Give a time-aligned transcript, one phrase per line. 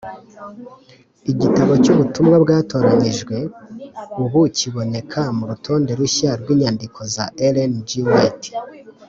[1.31, 3.35] Igitabo cy’Ubutumwa Bwatoranyijwe
[4.23, 7.89] ubu kiboneka mu rutonde rushya rw’inyandiko za Ellen G.
[8.11, 8.49] White.